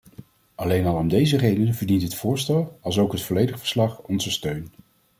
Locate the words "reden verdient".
1.37-2.01